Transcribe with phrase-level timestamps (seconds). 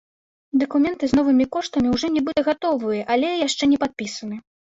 [0.61, 4.43] Дакумент з новымі коштамі ўжо, нібыта, гатовы, але яшчэ не падпісаны.